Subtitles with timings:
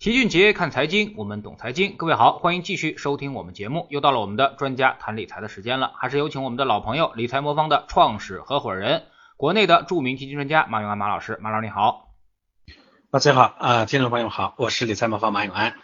[0.00, 1.96] 齐俊杰看财经，我们懂财经。
[1.96, 3.88] 各位好，欢迎继续收听我们节目。
[3.90, 9.06] 又到了我们的专家谈理财的时间了，还是有请我们的老朋友理财魔方的创始合伙人，
[9.36, 11.36] 国内的著名基金专家马永安马老师。
[11.42, 12.10] 马老师你好，
[13.10, 15.74] 大家好啊，听众朋友好，我是理财魔方马永安。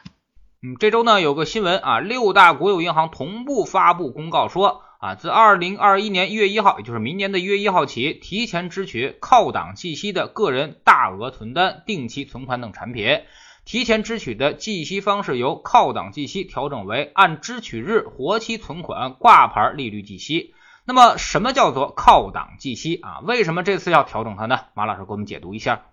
[0.63, 13.23] 嗯，这周呢有个新闻啊，六大国有银行同步发布公告说啊，自二零二一年一月一号，也就是明年的一月一号起，提前支取靠档计息的个人大额存单、定期存款等产品。
[13.65, 20.55] 提前支取的计息方式由靠档计息调整为按支取日活期存款挂牌利率计息。
[20.85, 23.21] 那么，什么叫做靠档计息啊？
[23.21, 24.61] 为什么这次要调整它呢？
[24.75, 25.87] 马老师给我们解读一下。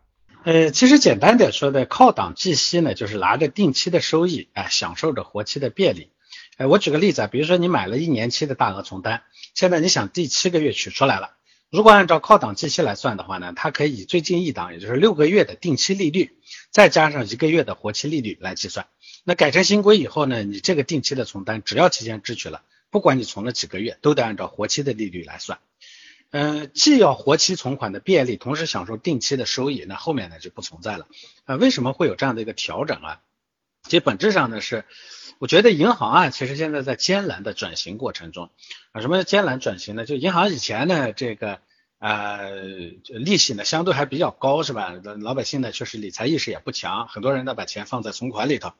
[0.43, 6.09] 呃，其实简单点说的，靠档计息呢，就是拿着定期的收益，啊，享受着活期的便利。
[6.57, 9.21] 呃，我举个例子啊，比如说你买了一年期的大额存单，
[9.53, 11.29] 现在你想第七个月取出来了。
[11.69, 16.35] 如果按照靠档计息来算的话呢，它可以以最近一档，也就是六个月的定期利率，
[16.71, 18.87] 再加上一个月的活期利率来计算。
[19.23, 25.59] 那改成新规以后呢，你这个定期的存单只要提前支取了，不管你存了几个月，都得按照活期的利率来算。
[26.31, 31.07] 嗯，既要活期存款的便利，同时享受定期的收益，那后面呢就不存在了。
[31.45, 33.21] 啊，为什么会有这样的一个调整啊？
[33.83, 34.85] 其实本质上呢是。
[35.39, 38.51] 我觉得银行啊，其实现在在艰难的转型过程中
[38.91, 40.05] 啊，什么叫艰难转型呢？
[40.05, 41.61] 就银行以前呢，这个
[42.01, 42.51] 呃
[43.09, 44.91] 利息呢相对还比较高，是吧？
[45.21, 48.73] 老百姓呢确实理财意识也不强，很多人呢把钱放在存款里头。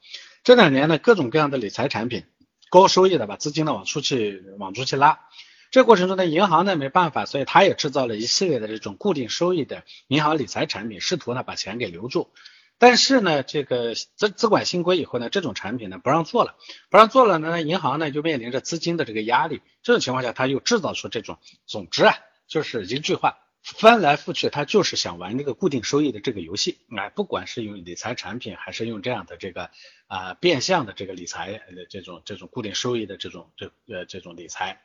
[0.44, 2.25] 这两年呢，各种各样的理财产品，
[2.72, 5.19] 高收益的把资金呢往出去往出去拉。
[5.69, 12.31] 这过程中呢，银行呢没办法，所以他也制造了一系列的这种固定收益的银行理财产品，试图呢把钱给留住。
[12.80, 16.56] 但是呢，这个资资管新规以后呢，这种产品呢不让做了，
[16.89, 19.61] 不让做了呢，银行呢就面临着资金的这个压力。
[19.83, 22.16] 这种情况下，他又制造出这种，总之啊，
[22.52, 26.80] 就是一句话，翻来覆去，他就是想玩这个固定收益的这个游戏。
[26.97, 29.71] 哎，不管是用理财产品，还是用这样的这个
[30.07, 34.81] 啊变相的这个理财的这种这种固定收益的这种这呃这种理财，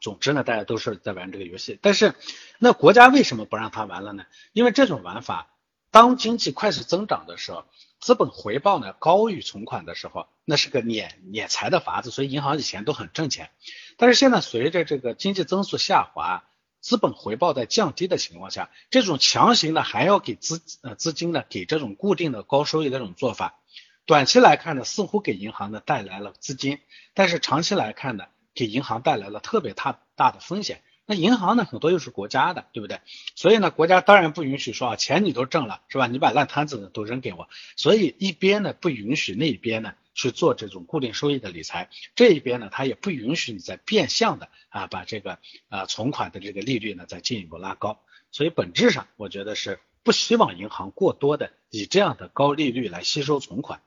[0.00, 1.78] 总之呢，大家都是在玩这个游戏。
[1.82, 2.14] 但是，
[2.58, 4.24] 那国家为什么不让他玩了呢？
[4.54, 5.50] 因为这种玩法。
[5.90, 7.66] 当经济快速增长的时候，
[8.00, 13.50] 资本回报呢高于存款的时候，那是个敛敛财的法子，所以银行以前都很挣钱。
[13.96, 16.42] 但是现在随着这个经济增速下滑，
[16.84, 23.58] 资本回报在降低的情况下，这种强行的还要给资呃资金呢给这种固定的高收益的这种做法，
[24.04, 26.80] 短期来看呢似乎给银行呢带来了资金，
[27.14, 30.82] 但是长期来看呢给银行带来了特别大大的风险。
[31.06, 33.00] 那银行呢，很多又是国家的，对不对？
[33.34, 36.06] 所以呢，国家当然不允许说啊，钱你都挣了，是吧？
[36.06, 37.48] 你把烂摊子呢都扔给我。
[37.76, 45.38] 所以一边呢不允许那边呢去做这种固定收益的理财，这一边呢它也不允许你在变相的啊把这个
[45.68, 48.00] 啊存款的这个利率呢再进一步拉高。
[48.30, 53.82] 所以本质上我觉得是不希望银行过多的以这样的高利率来吸收存款。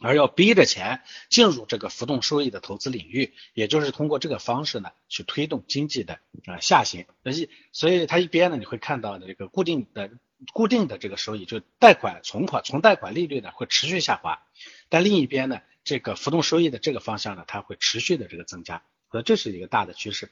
[0.00, 7.06] 而要逼着钱进入这个浮动收益的投资领域，也就是通过这个方式呢，去推动经济的啊下行。
[7.22, 10.10] 所以，所以它一边呢，你会看到的这个固定的
[10.52, 14.42] 固定的这个收益，就贷款存款存贷款利率呢会持续下滑，
[14.88, 20.30] 但另一边呢，这个浮动收益的这个方向呢，它会持续的这个增加，所以这是一个大的趋势。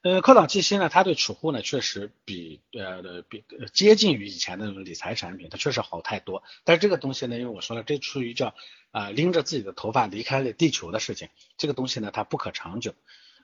[0.00, 6.44] 呃，靠档计息呢，它对储户呢确实比呃比接近于以前的那种理财产品，它确实好太多。
[6.62, 8.54] 但是这个东西呢，因为我说了，这出于叫
[8.92, 12.94] 啊拎着自己的头发离开了地球的事情，这个东西呢它不可长久，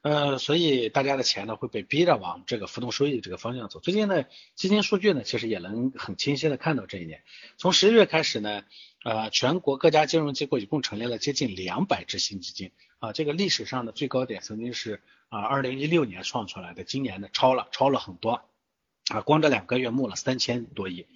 [0.05, 3.81] 呃，所以大家的钱呢会被逼着往这个浮动收益这个方向走。
[3.81, 7.23] 最近呢，基金数据呢其实也能很清晰的看到这一点。
[7.57, 8.65] 从十一月开始呢，
[9.03, 15.01] 呃，全国各家金融机构一共成立了接近两百只新基金啊，这个历史上的最高点曾经是。
[15.31, 18.43] 啊，二零一六年创出来的，今年呢超了，超了很多，
[19.09, 21.09] 啊，光这两个月募了三千多亿。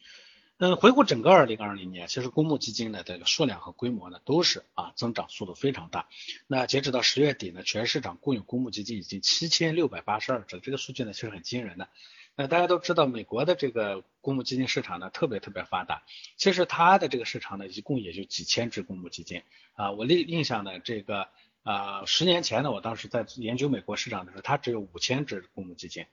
[0.60, 6.08] 嗯，回顾整个二零二零年，其实公募基金的这个数量和规模呢都是啊增长速度非常大。
[6.48, 11.88] 那截止到十月底呢，全市场共有公募基金已经七千六百八十二只，这个数据呢其实很惊人的。
[12.34, 16.02] 那大家都知道，美国的这个公募基金市场呢特别特别发达，
[16.36, 19.42] 其实它的这个市场呢一共也就几千只公募基金
[19.74, 21.28] 啊，我印印象呢这个。
[21.64, 26.06] 啊，十年前呢，我当时在研究美国市场的时候，它只有五千只公募基金。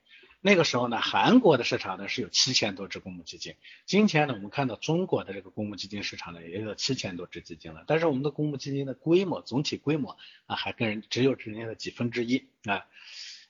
[0.45, 3.55] 那个时候呢，韩国的市场呢是有七千多只公募基金。
[3.87, 7.83] 今天呢，我们看到中国的这个公募基金市场呢也有七千多只基金了。
[7.87, 12.85] 但是我们的公募基金的规模，总体规模啊，还跟人只有人家的几分之一啊。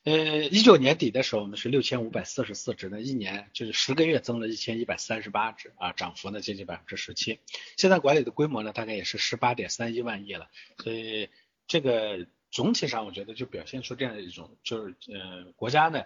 [0.06, 7.40] 呃，一九年底的时候，我们是六千五百四十四只，那一年就是十个月增了一千一百三十八只啊，涨幅呢接近百分之十七。
[7.76, 10.50] 现在管理的规模呢，大概也是十八点三一万亿了，
[10.82, 11.28] 所以。
[11.68, 16.04] 这个总体上，我觉得就表现出这样的一种，就是呃，国家呢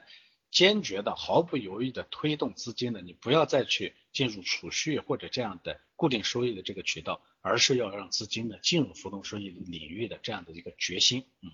[0.51, 11.25] 坚决的、毫不犹豫的推动资金呢，你不要再去进入储蓄或者这样的固定收益的这个渠道，而是要让资金呢进入浮动收益领域的这样的一个决心。
[11.43, 11.51] 嗯，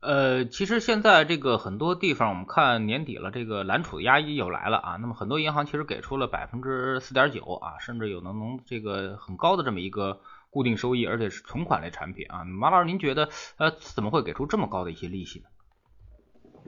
[0.00, 4.96] 呃，其实现在这个很多地方，我们看年底了，这个蓝储压抑又来了啊。
[4.96, 10.20] 那么很多银行其实给出了百分之四点九啊，甚至有能能这个很高的这么一个
[10.50, 12.44] 固定收益，而且是存款类产品啊。
[12.44, 15.46] 马老师，您觉得呃怎么会给出这么高的一些利息呢？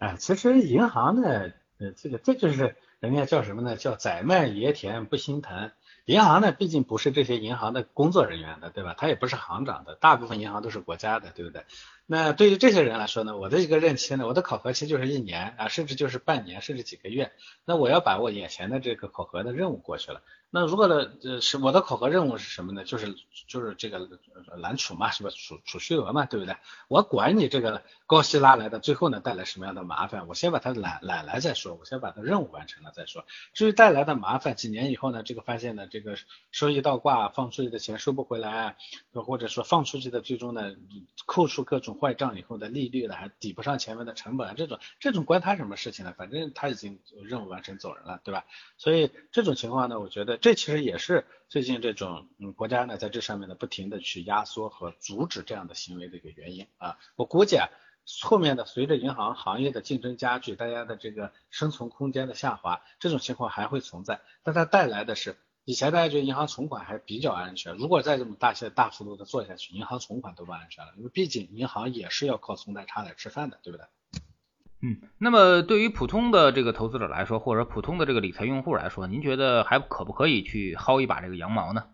[0.00, 3.76] 哎，其实银行呢，呃，这个这就是人家叫什么呢？
[3.76, 5.70] 叫宰卖爷田不心疼。
[6.06, 8.94] 银行呢，毕竟不是这些银行的工作人员的，对吧？
[8.97, 11.67] 他也不是行长的，大部分银行都是国家的，对不对？
[12.06, 17.31] 那对于这些人来说呢，我的一个任期呢，我的考核期就是一年啊，甚至就是半年，甚至几个月。
[17.67, 20.23] 那我要把我眼前的这个考核的任务过去了。
[20.52, 22.82] 那如果呢，呃，是我的考核任务是什么呢？
[22.85, 23.14] 就是
[23.47, 24.08] 就是这个
[24.58, 25.31] 揽储嘛，是吧？
[25.31, 26.56] 储储蓄额嘛，对不对？
[26.88, 33.25] 我管你这个高息拉来的，最后呢带来什么样的麻烦，我先把它揽揽来再说，我先把它任务完成了再说。
[33.55, 36.17] 至于带来的麻烦，几年以后呢，这个发现呢，这个
[36.50, 38.76] 收益倒挂，放出去的钱收不回来，
[39.12, 40.75] 或者说放出去的最终呢，
[41.26, 46.12] 扣除各种坏账以后的利率呢，还抵不上前面的成本，这种这种关他什么事情呢？
[46.19, 48.44] 反正他已经任务完成走人了，对吧？
[48.79, 50.39] 所以这种情况呢，我觉得。
[50.40, 57.69] 这其实也是最近这种嗯国家呢在这上面呢不停的去压缩和阻止这样的行为的一个原因啊，我估计啊
[58.22, 73.87] 后面的随着银行行业的竞争加剧，大家的这个生存空间的下滑，这种情况还会存在，但它带来的是以前大家觉得银行存款还比较安全，如果再这么大些大幅度的做下去，银行存款都不安全了，因为毕竟银行也是要靠存贷差来吃饭的，对不对？
[74.82, 81.84] 嗯，那么对于普通的这个投资者来说，或者普通的这个理财用户来说，您觉得还可不可以去薅一把这个羊毛呢？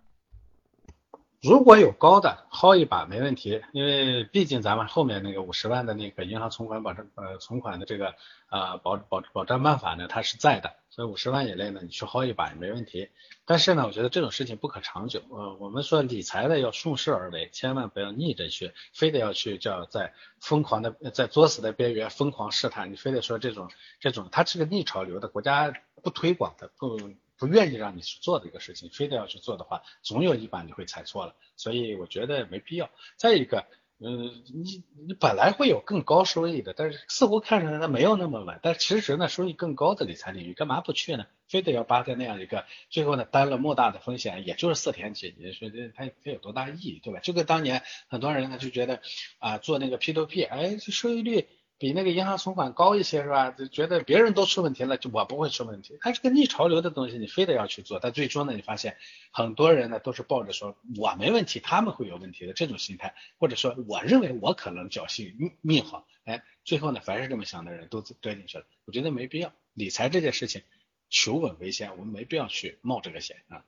[1.42, 8.14] 如果有高的薅一把没问题，因为毕竟咱们后面那个五十万的那个银行存款保证呃存款的这个
[8.50, 10.74] 呃保保保障办法呢，它是在的。
[10.90, 13.10] 所以五十万以内呢，你去薅一把也没问题。
[13.44, 15.20] 但是呢，我觉得这种事情不可长久。
[15.30, 22.90] 呃，我们说理财的要顺势而为，千万不要逆着去，非得要去叫在疯狂的在作死的边缘疯狂试探。
[22.90, 26.98] 你非得说这种这种，它是个逆潮流的，国家不推广的，不
[27.38, 31.34] 不愿意让你去做的一个事情，非得要去做的话，总有一把你会踩错了。
[31.56, 32.90] 所以我觉得没必要。
[33.16, 33.66] 再一个。
[33.98, 41.24] 嗯，你你本来会有更高收益的，但是似乎看上去它没有那么稳，但其实呢，收益更高的理财领域，干嘛不去呢？
[41.48, 47.20] 非得要扒在那样一个，最后呢担了莫大的风险，也就是四天期，你说这它它有多大意义，对吧？
[47.20, 49.00] 就跟当年很多人呢就觉得
[49.38, 51.48] 啊做那个 P to P，哎，这收益率。
[51.78, 53.50] 比那个银行存款高一些是吧？
[53.50, 55.99] 就觉得别人都出问题了，就我不会出问题。
[56.00, 58.96] 它是个逆潮流的东西，你非得要去做，但最终呢，你发现
[59.31, 68.64] 很多人呢都是抱着说我没问题，他们会有问题的这种心态，或者说我认为我可能侥幸命命好，哎，最后呢，凡是这么想的人都栽进去了。
[68.87, 70.62] 我觉得没必要，理财这件事情
[71.11, 73.64] 求稳为先，我们没必要去冒这个险啊。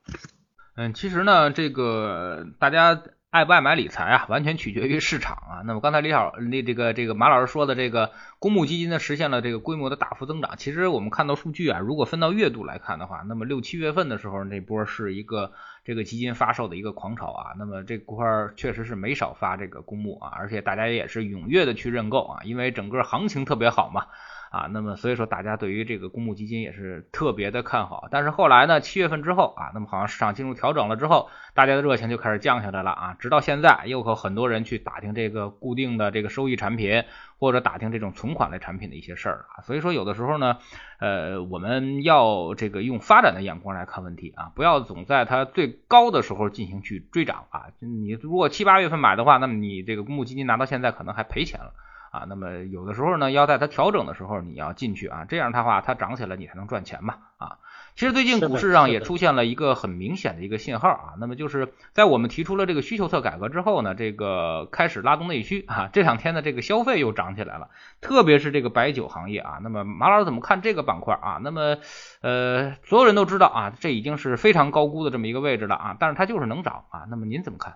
[0.75, 3.03] 嗯，其实呢，这个大家。
[3.31, 5.61] 爱不爱买理财啊，完全取决于市场啊。
[5.63, 10.57] 那么刚才李老那这个这个马老师说的这个公募基金呢，实现了这个规模的大幅增长。
[10.57, 15.51] 其实我们看到数据啊，如果分到月度来看的话，那么六七月份的时候那波是一个
[15.85, 17.53] 这个基金发售的一个狂潮啊。
[17.59, 24.07] 那么这块确实是没少发这个公募啊，而且大家也是踊跃的去认购啊，因为整个行情特别好嘛。
[24.49, 37.03] 啊，那么所以说大家对于这个公募基金也是特别的看好，但是后来呢，七月份之后啊，那么好像市场进入调整了之后，大家的热情就开始降下来了啊，直到现在又和很多人去打听这个固定的这个收益产品，
[37.37, 40.57] 或者打听这种存款类产品的一些事儿啊，所以说有的时候呢，
[40.99, 51.73] 呃，我们要这个用发展的眼光来看问题啊，不要总在它最高的时候进行去追涨啊，你如果七八月份买的话，那么你这个公募基金拿到现在可能还赔钱了。
[52.11, 57.57] 啊，那么有的时候呢，要在它调整的时候你要进去啊，这样的话它涨起来你才能赚钱嘛啊。
[57.95, 69.59] 其实最近股市上也出现了一个很明显的一个信号啊，那么就是在我们提出了这个需求侧改革之后呢，这个开始拉动内需啊，这两天的这个消费又涨起来了，特别是这个白酒行业啊。
[69.61, 71.39] 那么马老师怎么看这个板块啊？
[71.43, 71.77] 那么
[72.21, 77.05] 呃，所有人都知道啊，这已经是非常高估的这么一个位置了啊，但是它就是能涨啊。
[77.09, 77.75] 那么您怎么看？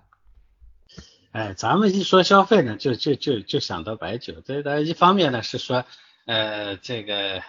[1.33, 4.35] 哎，咱们一说消费呢，就就就就想到白酒。
[4.45, 5.83] 这个一方面呢是说，
[6.27, 7.43] 呃，这个呃，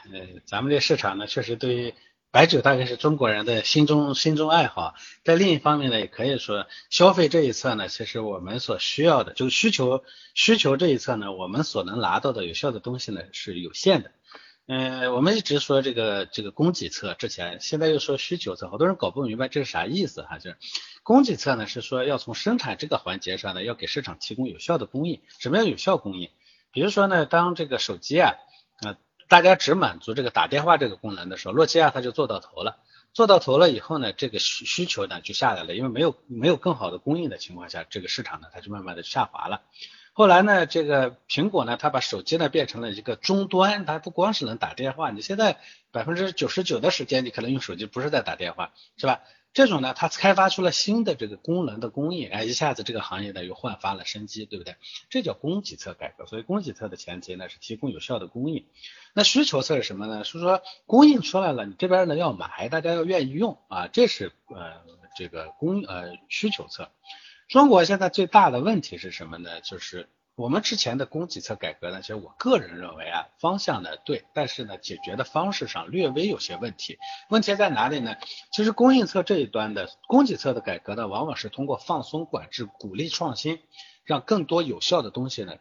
[0.47, 1.95] 咱们这市场呢确实对于
[2.31, 4.95] 白酒大概是中国人的心中心中爱好。
[5.23, 14.13] 在另一方面呢，也可以说消费这一侧呢，其实我们所需要的，就需求需求这一侧呢，我们所能拿到的有效的东西呢是有限的。
[14.67, 20.57] 嗯，我们一直说这个这个供给侧，之前现在又说需求侧，好多人搞不明白这是啥意思哈，就是。
[21.05, 25.21] 供给侧呢是说要从生产这个环节上呢，要给市场提供有效的供应。
[25.39, 26.31] 什么叫有效供应？
[26.73, 28.33] 比如说呢，当这个手机啊，
[28.81, 28.97] 呃，
[29.29, 32.79] 大家只满足这个打电话这个功能的时候，诺基亚它就做到头了。
[33.13, 39.61] 做到头了以后呢，这个需需求呢就下来了，因为没有没有更好的供应的情况下，这个市场呢它就慢慢的下滑了。
[40.15, 45.59] 后来呢，这个苹果呢，它把手机呢变成了一个终端，它不光是能打电话，你现在
[45.93, 49.21] 百分之九十九的时间你可能用手机不是在打电话，是吧？
[49.55, 54.75] 这种呢，它开发出了新的这个功能的供应，哎，一下子这个行业呢又焕发了生机，对不对？
[55.09, 56.27] 这叫供给侧改革。
[56.27, 58.67] 所以供给侧的前提呢是提供有效的供应。
[59.15, 60.25] 那需求侧是什么呢？
[60.25, 64.83] 是说供应出来了，你这边呢要买，大家要愿意用啊，这是呃
[65.17, 66.91] 这个供呃需求侧。
[67.47, 69.61] 中国现在最大的问题是什么呢？
[69.61, 76.99] 就是我们之前的供给侧改革呢，其实我个人认为啊，方向呢对，但是呢，解决的方式上略微有些问题。
[77.31, 78.17] 问题在哪里呢？
[78.53, 83.61] 其实供应侧这一端的供给侧的改革呢，往往是通过放松管制、鼓励创新，
[84.03, 85.55] 让更多有效的东西呢。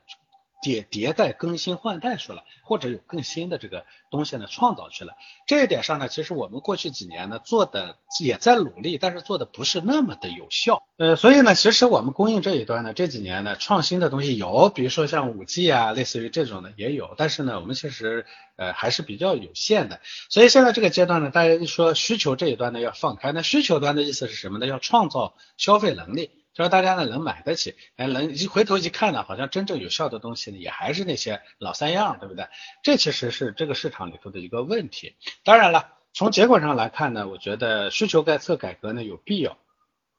[0.64, 5.16] 迭迭代更新换代出来，或者有更新的这个东西呢创造出来。
[5.46, 10.82] 这一点上呢，其实我们过去几年呢做的也在努力，但是做的不是那么的有效。
[10.98, 20.00] 呃，所以呢，其实我们供应这一端呢，这几年呢创新的东西有，比如说像五 G 啊，类似于这种的也有，但是呢，我们其实呃还是比较有限的。
[20.30, 24.68] 所以现在这个阶段呢，大家一说需求这一端呢要放开，那需求端的意思是什么呢？
[24.68, 26.32] 要创造消费能力。
[26.54, 32.48] 就是大家呢能买得起，哎，能一回头一看呢，好像真正有效的东西呢，也还是那些老三样，对不对？
[32.84, 35.16] 这其实是这个市场里头的一个问题。
[35.44, 39.58] 当然了，从结果上来看呢，我觉得需求改策改革呢有必要，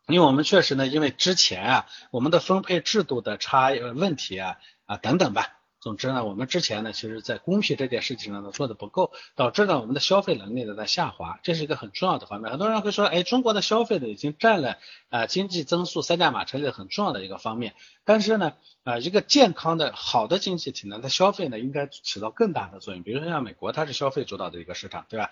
[0.09, 5.61] 因为我们确实呢，因为之前啊，我们的分配制度的差问题啊啊等等吧。
[5.85, 12.51] 总之呢，我们之前呢，其实在公平这件事情上呢做的不够，导致呢我们的消费能力呢在下滑，这是一个很重要的方面。
[12.51, 14.79] 很多人会说，哎，中国的消费呢已经占了
[15.11, 17.75] 啊经济增速三驾马车里很重要的一个方面。
[18.07, 23.03] 但是呢，啊一个健康的好的经济体呢，它消费呢应该起到更大的作用。
[23.03, 25.31] 比如说像美国，它是消费主导的一个市场，对吧？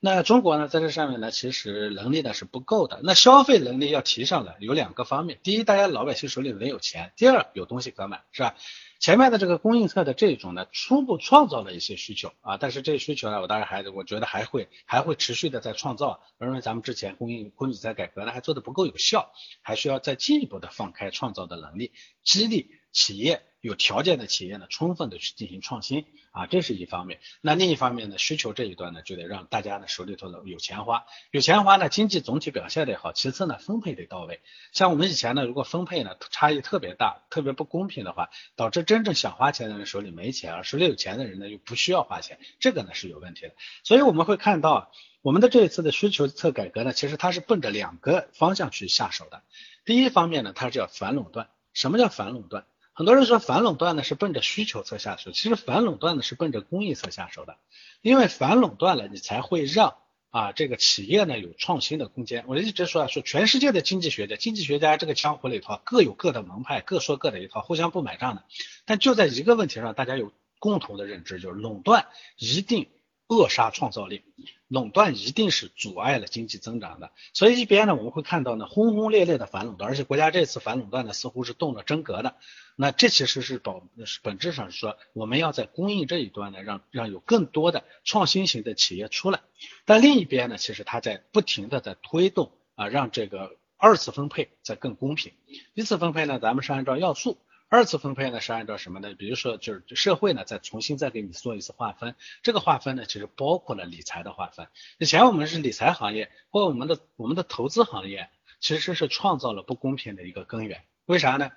[0.00, 3.00] 那中国呢，在这上面呢，其实能力呢是不够的。
[3.02, 8.54] 那消费能力要提上来，有两个方面：第一，大家老百姓手里能有钱；第二，有东西可买，是吧？
[9.00, 16.20] 前面的这个供应侧的这种呢，初步创造了一些需求啊，但是这些需求呢，我当然还我觉得还会还会持续的在创造。
[16.38, 23.42] 我认为咱们之前供应供给侧改革呢还做的不够有效，还需要再进一步的放开创造的能力，激励企业。
[23.60, 27.18] 有条件的企业呢，充分的去进行创新啊，这是一方面。
[27.40, 33.14] 那另一方面呢，需求这一端呢，就得让大家呢手里头呢有钱花，有钱花呢，经济总体表现得好。
[33.14, 34.42] 其次呢，分配得到位。
[34.72, 43.54] 像我们以前呢，如果分配呢差异特别大，特别不公平的话，导致真正想花钱的人手里没钱，而手里有钱的人呢又不需要花钱，这个呢是有问题的。
[43.82, 49.42] 所以我们会看到，我们的这一次的需求侧改革呢，其实它是奔着两个方向去下手的。
[49.86, 51.48] 第一方面呢，它是叫反垄断。
[51.72, 52.66] 什么叫反垄断？
[52.96, 57.56] 很多人说反垄断呢是奔着需求侧下手，其实反垄断呢是奔着公益侧下手的，
[58.02, 59.96] 因为反垄断了，你才会让
[60.30, 62.44] 啊这个企业呢有创新的空间。
[62.46, 68.44] 我一直说啊，说全世界的经济学家，经济学家这个江湖里头各有各的门派，各说各的一套，互相不买账的。
[68.84, 72.06] 但就在一个问题上，大家有共同的认知，就是垄断
[72.38, 72.88] 一定。
[73.26, 74.22] 扼杀创造力，
[74.68, 77.10] 垄断一定是阻碍了经济增长的。
[77.32, 82.36] 所以一边呢，我们会看到呢轰轰烈烈的反垄断，而且国家这次反垄断呢似乎是动了真格的。
[82.76, 83.82] 那这其实是保
[84.22, 89.40] 本质上是说，我们要在供应这一端呢，让让有更多的创新型的企业出来。
[89.84, 95.32] 但另一边呢，其实它在不停的在推动啊，让这个二次分配在更公平。
[95.72, 97.38] 一次分配呢，咱们是按照要素。
[97.74, 99.14] 二次分配呢是按照什么呢？
[99.18, 104.68] 比如说就是社会呢再重新再给你做一次划分，这个划分呢其实包括了理财的划分。
[104.98, 110.84] 以前我们是理财行业或我们的我们的投资行业，其实是创造了不公平的一个根源。
[111.06, 111.50] 为啥呢？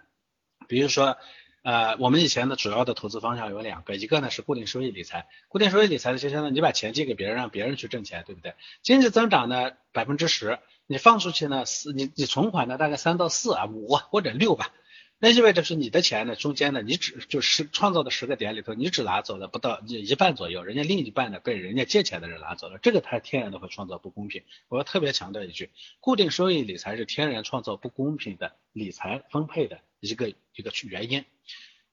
[0.68, 1.18] 比如说
[1.62, 8.56] 呃我们以前的主要的投资方向有两个，一个呢是固定收益理财，固定收益理财的就相当于你把钱借给别人，让别人去挣钱，对不对？
[8.82, 10.58] 经济增长呢百分之十，
[10.88, 14.74] 你放出去呢四，你你存款呢大概三到四啊五或者六吧。
[15.20, 24.44] 那意味着是你的钱呢，中间呢，你只就是创造的十个点里头，你只拿走了不到一半左右，人家另一半呢被人家借钱的人拿走了，这个它天然的会创造不公平。
[24.68, 31.26] 我要特别强调一句，固定收益理财是天然创造不公平的理财分配的一个一个原因。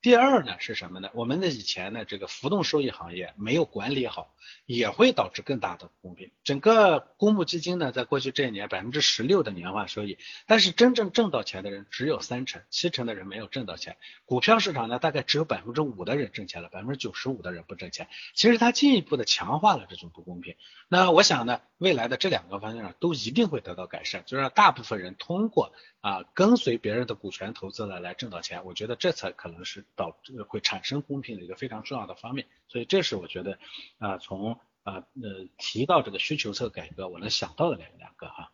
[0.04, 1.08] 第二呢是什么呢？
[1.14, 4.34] 我们的以前呢这个浮动收益行业没有管理好，
[4.66, 6.30] 也会导致更大的不公平。
[6.42, 13.96] 整个公募基金呢，在过去这一年百分之十六的年化收益，但是真正挣到钱的人只有三成，七成的人没有挣到钱。
[14.26, 18.08] 股票市场呢，大概只有百分之五的人挣钱了，百分之九十五的人不挣钱。
[18.34, 20.54] 其实它进一步的强化了这种不公平。
[20.86, 28.66] 那我想呢，未来的这两个方向都一定会得到改善，就让大部分人通过啊跟随别人的股权投资来来挣到钱。
[28.66, 29.82] 我觉得这才可能是。
[29.96, 33.58] 导致会产生公平的一个非常重要的方面，所以这是我觉得
[33.98, 38.50] 啊从呃呃提到这个需求侧改革，我能想到的两两个哈。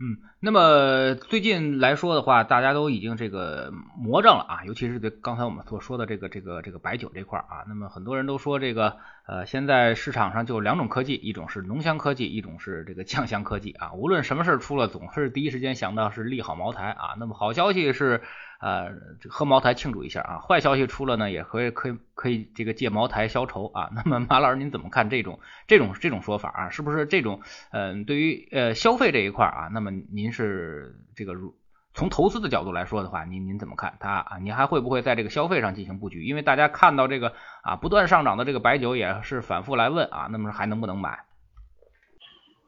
[0.00, 8.96] 嗯，那么最近来说的话，大家都已经这个魔怔了啊，尤其是对刚才我们所说的这个这个这个白酒这块啊，那么很多人都说这个
[9.28, 13.92] 呃，现在市场上就两种科技，一种是浓香科技，一种是这个酱香科技啊。
[13.92, 17.14] 无论什么事出了，总是第一时间想到是利好茅台啊。
[17.20, 18.22] 那么好消息是。
[18.62, 18.92] 呃，
[19.28, 20.38] 喝茅台庆祝一下啊！
[20.38, 23.90] 坏消息出了呢，也可以可以可以这个借茅台消愁啊。
[23.96, 26.70] 那么马老师您怎么看这种这种这种说法啊？
[26.70, 27.40] 是不是这种
[27.72, 31.56] 嗯，对于呃消费这一块啊，那么您是这个如
[31.92, 34.38] 从投资的角度来说的话，您您怎么看它啊？
[34.38, 36.24] 您还会不会在这个消费上进行布局？
[36.24, 41.24] 因为大家看到这个啊不断上涨的这个白酒，也是反复来问啊，那么还能不能买？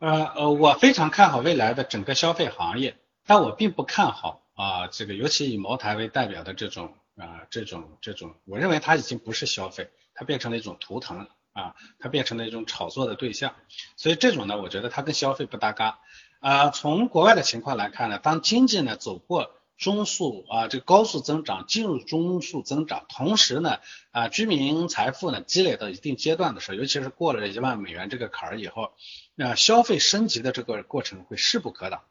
[0.00, 2.96] 呃呃，我非常看好未来的整个消费行业，
[3.26, 4.40] 但我并不看好。
[4.54, 13.54] 啊，这个尤其以茅台为代表的这种啊，这种这种，我认为它已经不是消费，它变成了一种图腾啊，它变成了一种炒作的对象，
[13.96, 15.98] 所以这种呢，我觉得它跟消费不搭嘎
[16.40, 16.70] 啊。
[16.70, 23.78] 从国外的情况来看呢，当经济呢走过中速啊，这个高速增长，进入中速增长，同时呢
[24.12, 28.92] 啊，居民财富呢积累到一定阶段的时候，尤其是过了一万美元这个坎儿以后，
[29.34, 32.02] 那消费升级的这个过程会势不可挡。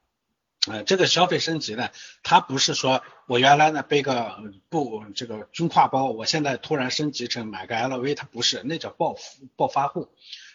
[0.72, 1.90] 呃，这个消费升级呢，
[2.24, 4.40] 它不是说我原来呢背个
[4.70, 10.08] 不这个军挎包，我现在突然升级成买个 LV，它不是，那叫暴富暴发户。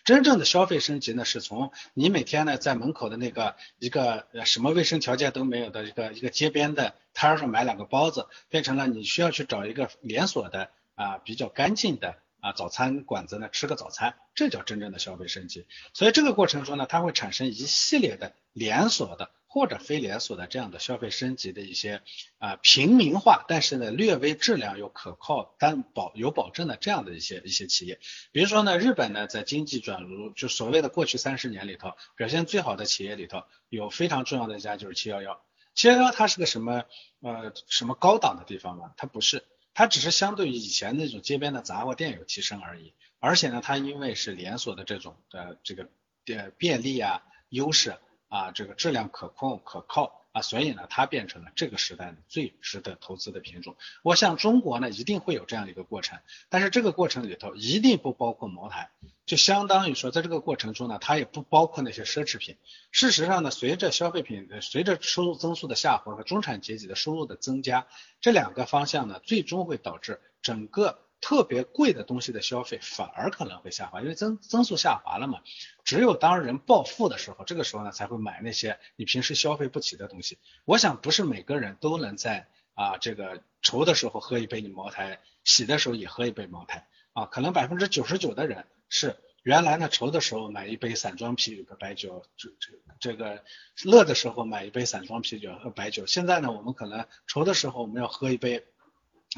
[0.05, 15.67] 真正的消费升级呢，是从你每天呢在门口的那个一个什么卫生条件都没有的一个一个街边的摊上买两个包子，变成了你需要去找一个连锁的啊比较干净的啊早餐馆子呢吃个早餐，这叫真正的消费升级。
[15.93, 19.29] 所以这个过程中呢，它会产生一系列的连锁的。
[19.50, 22.02] 或者非连锁的这样的消费升级的一些
[22.38, 27.99] 啊平民化，但是呢略微质量又可靠、担保有保证的这样的一些一些企业，
[28.31, 35.43] 比如说呢日本呢在经济转入就所谓的过去三十年里头表现最好的企业里头有非常重要的一家就是七幺幺，
[35.75, 36.85] 七幺幺它是个什么
[37.23, 38.93] 呃什么高档的地方吗？
[38.99, 45.88] 它不是，它只是相对于以前那种街边的杂货店有提升而已，而且呢它因为是连锁的这种的这个
[46.22, 47.96] 便便利啊优势。
[48.29, 53.77] 啊，这个质量可控可靠啊，所以呢，它变成了这个时代最值得投资的品种。
[54.03, 58.91] 我想中国呢，一定会有这样一个过程，但是这个过程里头一定不包括茅台，
[59.27, 62.57] 就相当于说，在这个过程中呢，它也不包括那些奢侈品。
[62.91, 67.87] 事实上呢，随着消费品随着收入增速的下滑和中产阶级的收入的增加，
[68.21, 70.99] 这两个方向呢，最终会导致整个。
[71.20, 75.40] 特别贵的东西的消费反而可能会下滑，因为增增速下滑了嘛。
[75.85, 80.38] 只有当人暴富的时候，这个时候呢才会买那些你平时消费不起的东西。
[80.64, 87.26] 我想不是每个人都能在啊这个愁的时候喝一杯你茅台，喜的时候也喝一杯茅台啊。
[87.26, 93.42] 可能百分之九十九的人是原来呢愁的时候买一杯散装啤酒、白酒，这这这个
[93.85, 96.07] 乐的时候买一杯散装啤酒和白酒。
[96.07, 98.64] 现在呢我们可能愁的时候我们要喝一杯。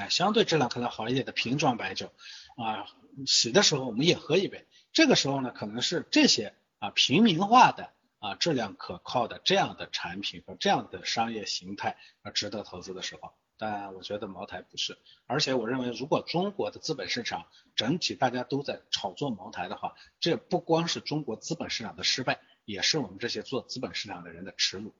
[0.01, 2.11] 哎，相对质量可能好一点的瓶装白酒
[2.57, 2.87] 啊，
[3.27, 4.67] 洗的时候我们也喝一杯。
[4.95, 13.35] 这个时候呢，可能是这些啊平民化的啊质量可靠的这样的产品和这样的商业形态啊值得投资的时候。
[13.59, 17.45] 但我觉得茅台不是，而且我认为如果中国的资本市场
[17.77, 24.95] 整体大家都在炒作茅台的话，这不光是中国资本市场的失败，也是我们这些做资本市场的人的耻辱。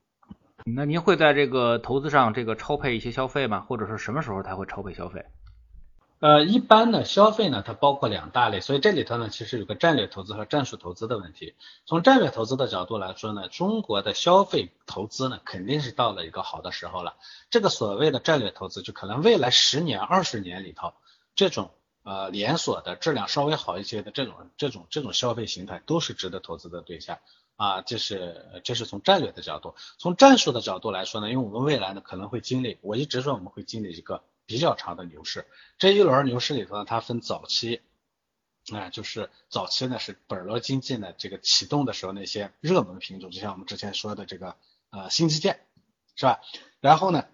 [0.65, 3.61] 那您会在这个投资上这个超配一些消费吗？
[3.61, 5.25] 或者是什么时候才会超配消费？
[6.19, 11.55] 呃，一般呢，消费呢它包括两大类，所以这里头呢其实有个战略投资和战术投资的问题。
[11.87, 17.15] 从战略投资的角度来说呢，中国的消费投资呢肯定是到了一个好的时候了。
[17.49, 20.93] 这个所谓的战略投资，就可能未来十年、二十年里头，
[21.33, 21.71] 这种
[22.03, 27.17] 呃连锁的质量稍微好一些的这种这种这种消费形态都是值得投资的对象。
[27.61, 35.45] 啊，这是这是从战略的角度，从战术的角度来说呢，因为我们未来呢可能会经历，我一直说我们会经历一个比较长的牛市。
[35.77, 37.81] 这一轮牛市里头呢，它分早期，
[38.73, 44.55] 啊，就是早期呢是本轮经济呢这个启动的时候那些热门品种，就像我们之前说的这个
[44.89, 45.59] 呃新基建，
[46.15, 46.41] 是吧？
[46.79, 47.25] 然后呢。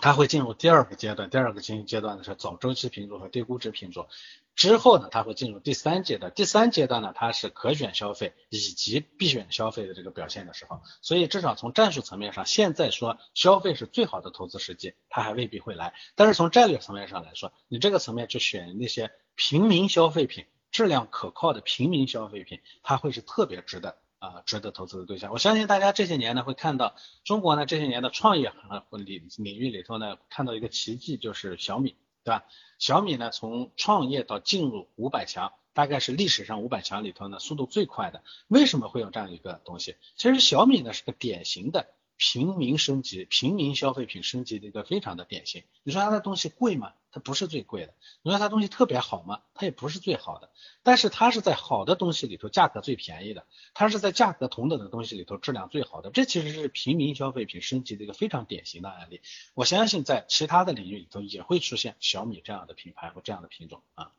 [0.00, 4.08] 它会进入第二个阶段，第二个经济阶段呢是早周期品种和低估值品种，
[4.54, 23.96] 之后呢，它会进入第三阶段，第三阶段呢，它是可选消费以及必选消费的这个表现的时候，所以至少从战术层面上，现在说消费是最好的投资时机，它还未必会来，但是从战略层面上来说，你这个层面就选那些平民消费品，质量可靠的平民消费品，它会是特别值得。
[24.24, 28.54] 啊，值得投资的对象，我相信大家这些年呢会看到中国呢这些年的创业
[28.90, 32.44] 领领域里头呢看到一个奇迹，就是小米，对吧？
[32.78, 38.22] 小米呢从创业到进入五百强，大概是历史上五百强里头呢速度最快的。
[38.48, 39.96] 为什么会有这样一个东西？
[40.16, 41.93] 其实小米呢是个典型的。
[42.16, 45.64] 平民升级、平民消费品升级的一个非常的典型。
[45.82, 46.92] 你说它的东西贵吗？
[47.10, 47.94] 它不是最贵的。
[48.22, 49.42] 你说它东西特别好吗？
[49.54, 50.50] 它也不是最好的。
[50.82, 56.10] 但是它是在好的东西里头价格最便宜的，它是在价格同等的东西里头质量最好的。
[56.10, 59.20] 这其实是平民消费品升级的一个非常典型的案例。
[59.54, 64.12] 我相信在其他的领域里头也会出现小米这样的品牌或这样的品种啊。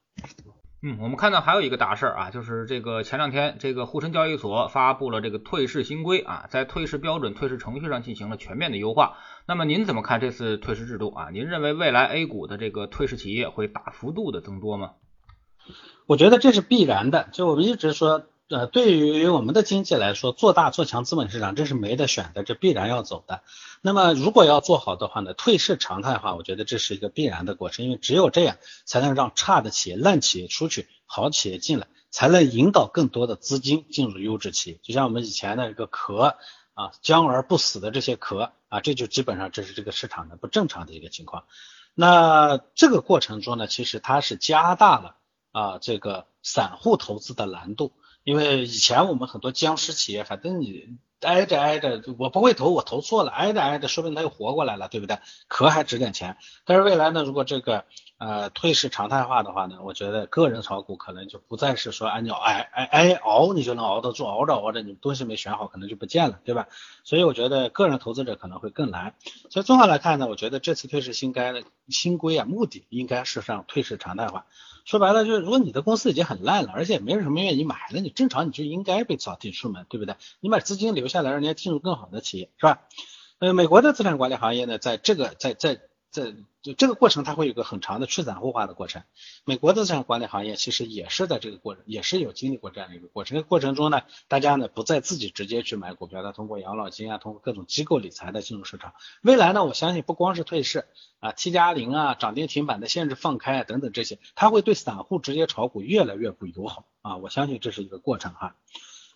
[0.88, 9.18] 嗯，我们看到还有一个大事儿啊，就是这个前两天这个沪深交易所发布了这个退市新规啊，在退市标准、退市程序上进行了全面的优化。
[9.48, 11.30] 那么您怎么看这次退市制度啊？
[11.32, 14.92] 您认为未来 A 股的这个退市企业会大幅度的增多吗？
[16.06, 17.30] 我觉得这是必然的。
[17.32, 23.42] 就我们一直说，呃，对于我们的经济来说，做大做强资本市场，这是没得选的，这必然要走的。
[23.82, 34.80] 那么如果要做好的话呢，退市常态化，我觉得这是一个必然的过程，因为只有这样才能让差的企业、烂企业出去，好企业进来，才能引导更多的资金进入优质企业。
[34.84, 36.36] 就像我们以前的一个壳
[36.76, 41.46] 啊，僵而不死的这些壳啊，这就基本上这是这个市场的不正常的一个情况。
[41.96, 45.16] 那这个过程中呢，其实它是加大了
[45.52, 47.94] 啊这个散户投资的难度，
[48.26, 50.98] 因为以前我们很多僵尸企业，反正你。
[51.26, 55.18] 挨着挨着，我不会投，我投错了，挨着挨着，说不定他又活过来了，对不对？
[55.48, 56.38] 壳还值点钱。
[56.66, 57.84] 但是未来呢，如果这个
[58.18, 66.68] 呃退市常态化的话呢，我觉得个人炒股可能就不再是说按照挨挨挨熬你就能熬得住，熬着熬着你东西没选好，可能就不见了，对吧？
[67.04, 69.16] 所以我觉得个人投资者可能会更难。
[69.50, 74.46] 所以综合来看呢，我觉得这次退市新该新规啊，目的应该是让退市常态化。
[74.86, 80.16] 说白了就是，如果你的公司已经很烂了，而且没有什么愿意买，那你正常你就应该被扫地出门，对不对？
[80.40, 82.84] 你把资金留下来，让人家进入更好的企业，是吧？
[83.40, 85.80] 呃，美国的资产管理行业呢，在这个在在。
[86.12, 89.04] 在就这个过程，它会有个很长的去散户化的过程。
[89.44, 93.36] 美国的资产管理行业其实也是在这个过程，也是有经历过这样的一个过程。
[93.36, 98.94] 这个过程中呢，大家呢不再自己直接去买股票，它通过养老金啊，通过各种机构理财的进入市场。
[99.24, 100.88] 未来呢，我相信不光是退市
[101.20, 107.18] 啊，T 加零啊，涨跌停板的限制放开啊等等这些，它会对散户直接炒股越来越不友好啊。
[107.18, 108.56] 我相信这是一个过程哈。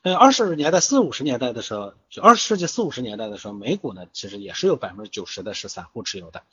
[0.02, 6.44] 呃，二十年代四五十年代的时候，就二十世纪四五十年代的时候，美股呢其实也是有百分之九十的是散户持有的。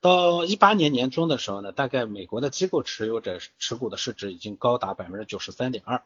[0.00, 6.02] 到一八年年中的时候呢，大概美国的机构持有者持股的市值已经高达百分之九十三点二。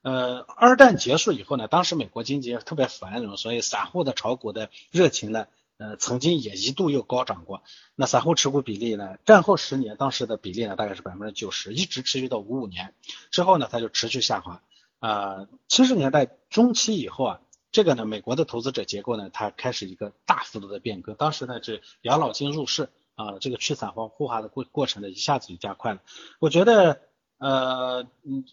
[0.00, 7.62] 呃，二战结束以后呢，当时美国经济特别繁荣，所以散户的炒股的热情呢，呃，曾经也一度又高涨过。
[7.96, 12.94] 那散户持股比例呢，战后十年当时的比例呢，大概是百分之九十，一直持续到五五年
[13.30, 14.62] 之后呢，它就持续下滑。
[15.00, 17.40] 呃，七十年代中期以后啊。
[17.72, 21.14] 这个呢，美国的投资者结构呢，它开始一个大幅度的变革。
[21.14, 26.00] 当时呢，是养老金入市啊，这个去散户化的过过程呢，一下子就加快了。
[26.40, 27.00] 我觉得，
[27.38, 28.08] 呃，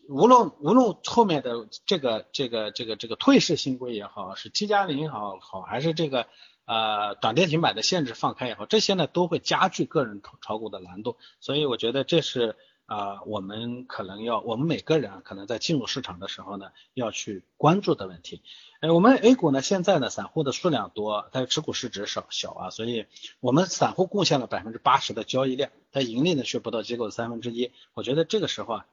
[0.08, 6.28] 无论无论后面的这个这个这个这个退市新规也好，是 T 加零也好，好还是这个
[6.66, 11.18] 呃短跌停板的限制放开也好，这些呢都会加剧个人炒炒股的难度。
[11.40, 12.56] 所以我觉得这是。
[12.88, 18.42] 啊，我们可能要，我们每个人可能在进入市场的时候呢，要去关注的问题。
[18.80, 23.06] 哎，我们 A 股呢，现在呢，散户的数量多，但是持股市值少小啊，所以
[23.42, 27.72] 我们散户贡献了百分之八十的交易量，但盈利呢却不到机构的三分之一。
[27.94, 28.86] 我觉得这个时候啊，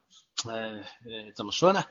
[0.45, 1.85] 呃呃，怎么说呢？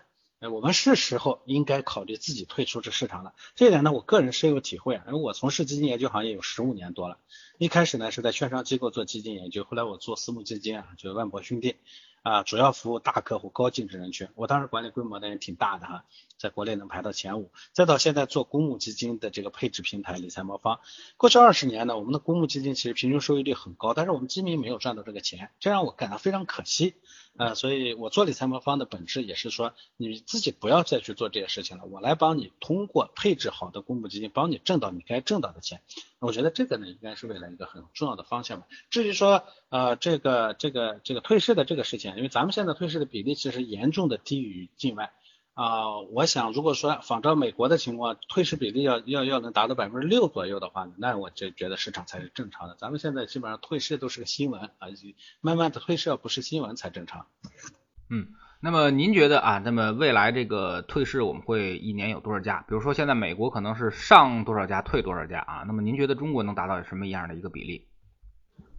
[0.50, 3.34] 我们是时候应该考虑自己退出这市场了。
[3.54, 7.18] 这一点呢，我个人深有体会啊，因为我从事基金研究行业有十五年多了。
[7.58, 11.76] 一开始呢是在券商机构做基金研究，后来我做私募基金啊，就是万博兄弟
[12.24, 14.28] 啊，主要服务大客户、高净值人群。
[14.34, 16.04] 我当时管理规模呢也挺大的哈，
[16.38, 17.50] 在国内能排到前五。
[17.72, 20.80] 再到现在做公募基金的这个配置平台理财魔方。
[21.18, 26.94] 过去二十年呢，我们的公募基金其实平均收益率很高，但是我们基民没有赚到这个钱，这让我感到非常可惜。
[27.36, 35.82] 呃，所以我做理财魔方的本质也是说，你自己不要再去做这些事情了，我来帮你通过配置好的公募基金，帮你挣到你该挣到的钱。
[36.24, 38.66] 我觉得这个呢，应该是未来一个很重要的方向吧。
[38.90, 45.12] 至于说，呃，这个这个这个退市的这个事情，因为咱们现在退市的比例其实严重的低于境外。
[45.54, 52.74] 啊，我想如果说仿照美国的情况，退市比例要要要能达到百分之六左右的话，那我就觉得市场才是正常的。
[52.74, 54.88] 咱们现在基本上退市都是个新闻啊，
[55.40, 57.26] 慢慢的退市不是新闻才正常。
[58.10, 58.34] 嗯，
[58.64, 62.64] 那么您觉得啊，那么未来这个退市我们会一年有多少家？
[62.66, 65.64] 比如说现在美国可能是上多少家退多少家啊？
[65.66, 67.86] 那么您觉得中国能达到什么样的一个比例？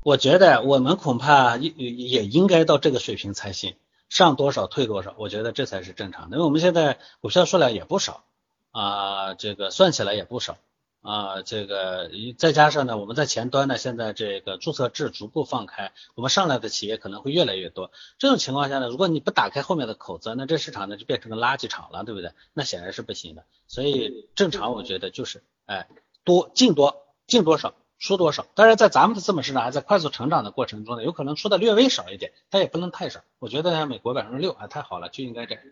[0.01, 3.75] 我觉得我们恐怕也也应该到这个水平才行。
[4.09, 6.37] 上多少退多少，我觉得这才是正常的。
[6.37, 8.23] 因为我们现在股票数量也不少
[8.71, 10.57] 啊，这个算起来也不少
[11.05, 17.91] 啊，这个再加上呢，我们在前端呢，现在这个注册制逐步放开，我们上来的企业可能会越来越多。
[18.17, 22.31] 这种情况下呢，如果你不打开后面的口子，那这市场呢就变成个垃圾场了，对不对？
[22.53, 23.43] 那显然是不行的。
[23.67, 25.87] 所以正常我觉得就是，哎，
[26.23, 28.47] 多进多进多少出多少。
[28.55, 33.21] 当然，在咱们的资本市场还在快速成长的过程中呢，有可能出的略微少一点，但也不能太少。
[33.37, 35.63] 我觉得美国百分之六啊，太好了，就应该这样。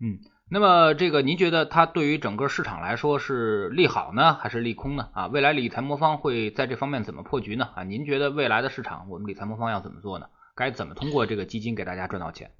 [0.00, 0.18] 嗯。
[0.52, 5.08] 那么这个您觉得它对于整个市场来说是利好呢，还是利空呢？
[5.14, 7.70] 啊，未来理财魔方会在这方面怎么破局呢？
[7.74, 10.26] 啊，您觉得未来的市场我们理财魔方要怎么做呢？
[10.54, 12.50] 该怎么通过这个基金给大家赚到钱？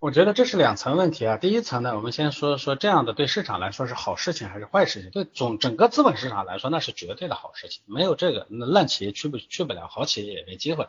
[0.00, 1.36] 我觉得这是两层问题啊。
[1.36, 5.10] 第一层呢，我们先说说这样的对市场来说是好事情还是坏事情？
[5.10, 10.88] 对总整个资本市场来说，那是绝对的好事情，没有这个，那烂企业去不去不了，好企业也没机会。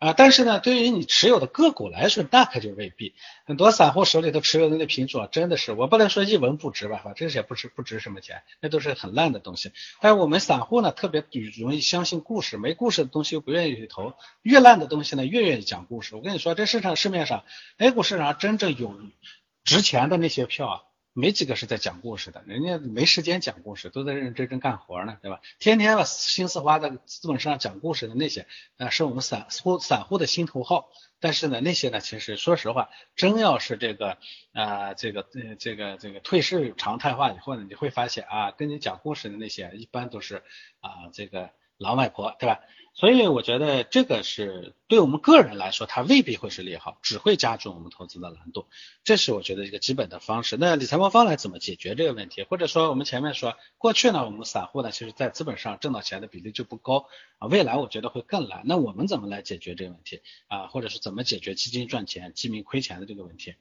[0.00, 3.14] 啊，但是呢，对于你持有的个股来说，那可就未必。
[3.44, 9.72] 很多散户手里头持有的那品种，真的是我不能说一文不值吧，反正也不值不值什么钱，那都是很烂的东西。
[10.00, 11.22] 但是我们散户呢，特别
[11.58, 16.16] 容易相信故事，没故事的东西又不愿意去投，越烂的东西呢，越愿意讲故事。
[16.16, 17.44] 我跟你说，这市场市面上
[17.76, 18.98] A 股市场上真正有
[19.64, 20.80] 值钱的那些票啊。
[21.12, 25.40] 没几个是在讲故事的，人家没时间讲故事，都在认认真真干活呢，对吧？
[25.58, 28.46] 天天把心思花在资本市场讲故事的那些，
[28.76, 30.90] 啊，是我们散户散户的心头好。
[31.22, 34.16] 但是呢，那些呢，其实说实话，真要是这个
[34.52, 40.42] 啊，这个呃，这个这个退市常态化以后呢，你会发现啊，跟你讲故事的那些，一般都是
[40.80, 42.60] 啊，这个老外婆，对吧？
[43.00, 48.66] 所以我觉得这个是对我们个人来说，它未必会是利好，只会加重我们投资的难度。
[49.04, 50.58] 这是我觉得一个基本的方式。
[50.58, 52.42] 那理财魔方来怎么解决这个问题？
[52.42, 57.06] 或者说我们前面说，过去呢，我们散户呢，其实在资本上挣到钱的比例就不高
[57.38, 58.64] 啊，未来我觉得会更难。
[58.66, 60.66] 那我们怎么来解决这个问题啊？
[60.66, 63.54] 或者是怎么解决基金赚钱、基民亏钱的这个问题？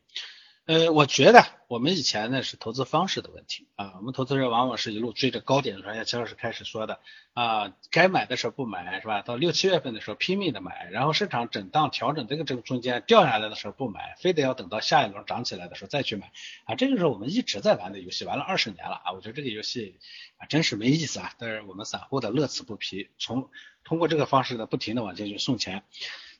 [0.69, 6.99] 呃，我觉得我们以前呢是投资方式的问题啊，我们投资人往往是一路追着高点，像齐老师开始说的
[7.33, 9.23] 啊，该买的时候不买是吧？
[9.23, 16.31] 到六七月份的时候拼命的买，然后市场震荡调整这个这个中间掉下来的时候不买，非得要等到下一轮涨起来的时候再去买
[16.65, 19.97] 啊，这就是我们一直在玩的游戏，玩了二十年了啊，我觉得这个游戏
[20.37, 23.49] 啊真是没意思啊，但是我们散户的乐此不疲，从
[23.83, 25.81] 通过这个方式呢不停的往进去送钱，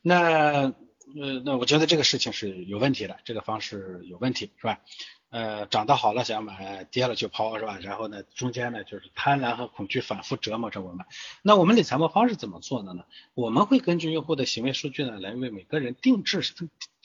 [0.04, 0.72] 那。
[1.16, 4.80] 呃，那我觉得这个事情是有问题的，这个方式有问题，是吧？
[5.30, 7.80] 呃，涨得好了想买，跌了就抛，是吧？
[7.82, 11.06] 然后呢，中间呢就是贪婪和恐惧反复折磨着我们。
[11.42, 13.06] 那我们理财魔方是怎么做的呢？
[13.34, 16.42] 我们会根据用户的行为数据呢，来为每个人定制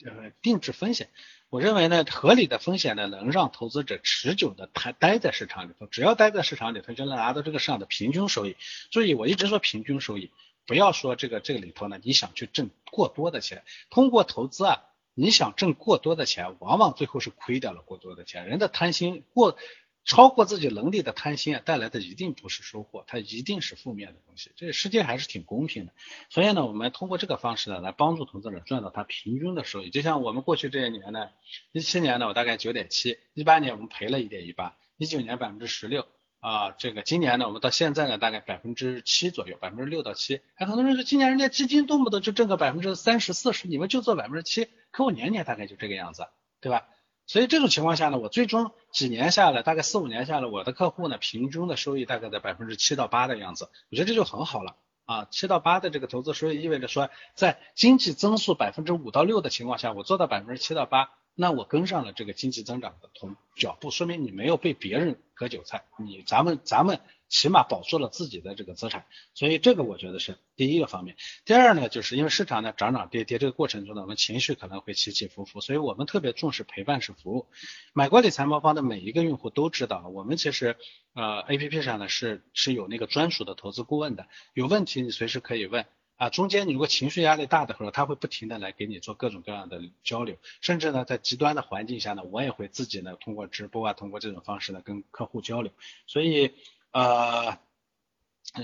[0.05, 1.09] 呃定制风险。
[1.49, 8.55] 我认为呢，合理的风险呢，能让投资者持久的待待在市场里头，只要待在市场里头，就能拿到这个市场的平均收益。
[8.89, 10.31] 注意，我一直说平均收益。
[10.65, 18.47] 不要说这个这个里头呢，你想去挣过多的钱，通过投资啊，你想挣过多的钱，往往最后是亏掉了过多的钱。
[18.47, 19.57] 人的贪心过
[20.03, 24.51] 超过自己能力的贪心啊，带来的一定不是收获，它一定是负面的东西。
[24.55, 25.93] 这世界还是挺公平的，
[26.29, 29.89] 所以呢，我们通过这个方式呢，来帮助投资者赚到他平均的收益。
[29.89, 31.29] 就像我们过去这些年呢，
[31.71, 36.07] 一七年呢，我大概九点七，一八年我们赔了一点一八，一九年百分之十六。
[36.45, 40.41] 啊，这个今年呢，我们到现在呢，大概百分之七左右，百分之六到七。
[40.53, 46.27] 哎，很多人说今年人家基金动不动就挣个百分之三十四十，你们就做百分之七，可我年年大概就这个样子，
[46.61, 46.85] 对吧？
[47.25, 55.25] 所以这种情况下呢，我最终几年下来，大概四五年下来，我的客户呢，平均的收益大概在百分之七到八的样子，我觉得这就很好了啊。
[55.31, 61.09] 七到八的这个投资收益意味着说，在经济增速百分之五到六的情况下，我做到百分之七到八。
[61.35, 71.17] 那我跟上了这个经济增长的同脚步，说明你没有被别人割韭菜，你咱们咱们起码保住了自己的这个资产，所以这个我觉得是第一个方面。
[71.43, 77.47] 第二呢，就是因为市场呢涨涨跌跌这个过程中呢，我们情绪可能会起起伏伏，所以我们特别重视陪伴式服务。
[77.93, 80.77] 买过理财魔方的每一个用户都知道，我们其实
[81.13, 85.85] 呃 A P P 上呢是是有那个专属的投资顾问的，有问题你随时可以问。
[86.17, 95.73] 啊，中间你如果情绪压力大的时候，他会不停的来给你做各种各样的交流，甚至呢，在极端的环境下呢，我也会自己呢通过直播啊，通过这种方式呢跟客户交流。
[96.07, 96.53] 所以，
[96.91, 97.59] 呃，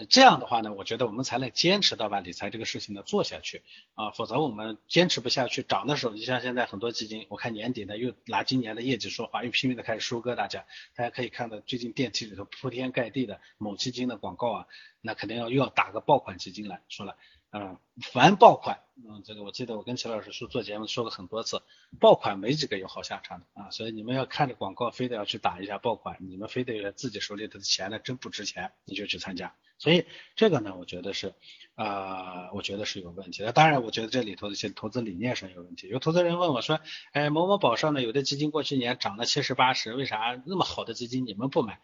[0.09, 3.63] 这样的话呢，我觉得我们才能坚持到把理财这个事情呢做下去
[3.95, 5.61] 啊，否则我们坚持不下去。
[5.61, 10.63] 涨的时候，你像现在很多基金，我看年底呢又拿今年的业绩说话，又拼命的开始收割大家。
[10.95, 14.67] 大家可以看到最近电梯里头铺天盖地的某基金的广告啊，
[15.01, 17.17] 那肯定要又要打个爆款基金来说了。
[17.53, 17.77] 嗯，
[18.13, 21.61] 凡爆款，嗯，这个我记得我跟齐老师说做节目说过很多次，
[21.99, 30.05] 爆款没几个有好下场的啊，所以你们要看着广告，非得要去打一下爆款，你们非得自己手里的钱呢真不值钱，你就去参加，所以
[30.37, 31.33] 这个呢，我觉得是，
[31.75, 33.51] 啊，我觉得是有问题的。
[33.51, 35.89] 当然，我觉得这里头的一些投资理念上有问题。
[35.89, 36.79] 有投资人问我说，
[37.11, 41.81] 哎，某某宝上呢有的基金过去年涨了七十八十，为啥那么好的基金你们不买？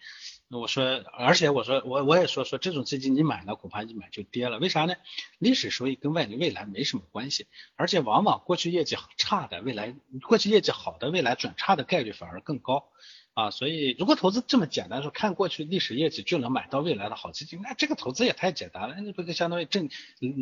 [0.49, 4.59] 我说，而且我说，我我也说说这种基金你买了，恐怕一买就跌了。
[4.59, 4.95] 为啥呢？
[5.39, 9.93] 历史收益跟外未来没什么关系，而且往往过去业绩差的未来，
[10.25, 12.85] 过去业绩好的未来转差的概率反而更高
[13.33, 13.51] 啊。
[13.51, 19.89] 所以，如果投资这么简单，说看过去历史业绩就能买到未来的好基金，那这个投资也太简单了，那不就相当于挣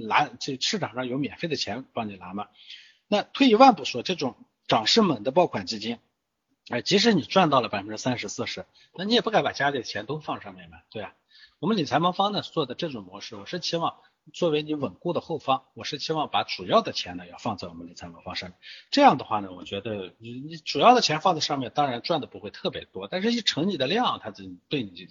[0.08, 2.50] 拿这市场上有免费的钱帮你拿吗？
[3.08, 4.36] 那退一万步说，这种
[4.68, 5.98] 涨势猛的爆款基金。
[6.70, 11.14] 哎，即使你赚到了百分之三十四十，那你也不敢把家里的钱都放上面嘛，对吧。
[11.60, 13.98] 我们理财魔方呢做的这种模式，我是期望。
[14.34, 18.58] 作为你稳固的后方，我是希望把主要的钱呢要放在我们理财魔方上面。
[18.90, 25.08] 这样的话呢，我觉得你你主要的钱放在上面，当然赚的不会特别多，但是一乘你的量，它就对你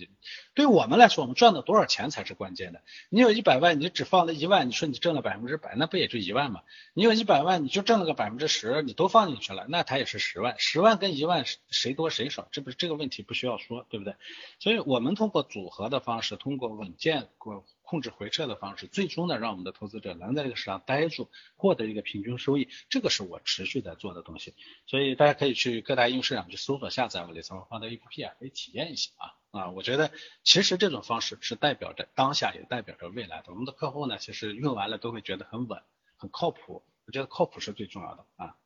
[0.53, 2.83] 对我们来说，我们赚了多少钱才是关键的。
[3.09, 6.63] 你有一百万，你只放了一万，你说你挣了百分之百，那不也就一万吗？
[6.93, 10.57] 你有一百万，你就挣了个百分之十，你都放进去了，那它也是十万。
[10.59, 14.17] 十万跟一万谁多谁少，这不是这个问题不需要说，对不对？
[14.59, 17.65] 所以我们通过组合的方式，通过稳健过。
[17.95, 24.53] 控制回撤的方式，最终呢，让我们的投资者能在这个市场待住，获得一个平均收益，这个是我持续在做的东西。
[24.85, 29.71] 所以大家可以去各大应用市场去搜索下载我理财魔方的 APP 啊，可以体验一下啊啊！
[29.71, 30.11] 我觉得
[30.43, 33.53] 其实这种方式是代表着当下，也代表着未来的。
[33.53, 35.81] 我们的客户呢，其实用完了都会觉得很稳，
[36.17, 36.83] 很靠谱。
[37.07, 38.57] 我觉得靠谱是最重要的啊。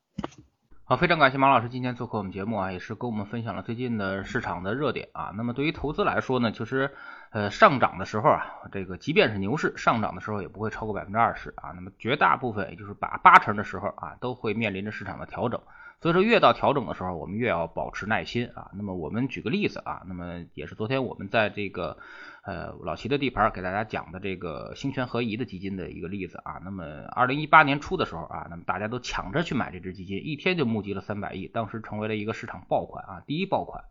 [0.89, 5.31] 好，非常感谢马老师今天做客我们节目啊，也是跟我们分享了最近的市场的热点啊。
[5.37, 6.95] 那么对于投资来说呢，其实
[7.29, 11.73] 呃上涨的时候啊，这个即便是牛市上涨的时候，也不会超过百分之二十啊。
[11.75, 15.61] 那么绝大部分也就是把八成的时候啊，都会面临着市场的调整。
[16.01, 18.71] 所以说越到调整的时候，我们越要保持耐心啊。
[18.73, 21.97] 那么我们举个例子啊，那么也是昨天我们在这个
[22.45, 26.61] 呃老齐的地盘给大家讲的这个兴权合一的基金的一个例子啊。
[26.63, 33.83] 那么二零一八年初的时候啊，那么大家都抢着去买这支基金，一天就募集了三百亿，当时成为了一个市场爆款啊，第一爆款。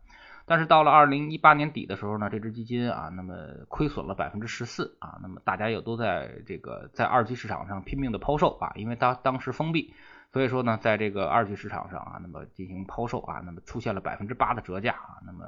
[0.47, 3.35] 但是到了二零一八年底的时候呢，这支基金啊，那么
[3.67, 9.93] 亏损了百分之十四啊，那么大家又都在这个在二级市场上拼命的抛售啊，因为它当时封闭。
[10.31, 15.45] 所以说呢，在这个二级市场上啊，那么进行抛售啊，那么出现了百分之八的折价啊，那么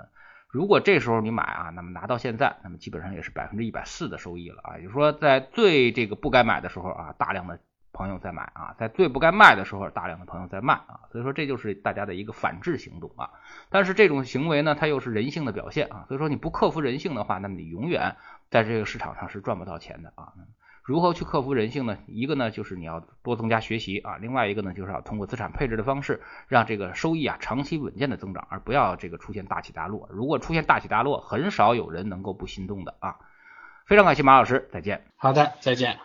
[0.50, 4.78] 如果这时候你买啊，那么拿到现在，那么基本上也是百分之一百四的收益了啊。
[4.78, 7.60] 也就是说，在最这个不该买的时候啊，大量的
[7.94, 11.02] 朋友在买啊，在最不该卖的时候，大量的朋友在卖啊。
[11.12, 13.30] 所以说这就是大家的一个反制行动啊。
[13.70, 16.06] 但是这种行为呢，它又是人性的表现啊。
[16.08, 18.16] 所以说你不克服人性的话，那么你永远
[18.50, 20.34] 在这个市场上是赚不到钱的啊。
[20.84, 22.00] 如何去克服人性呢？
[22.08, 30.10] 一个呢就是你要多增加学习啊，另外一个呢就是要通过资产配置的方式，让这个收益啊长期稳健的增长，而不要这个出现大起大落。
[30.12, 33.16] 如果出现大起大落，很少有人能够不心动的啊。
[33.86, 35.06] 非常感谢马老师，再见。
[35.18, 36.02] 好的，再见。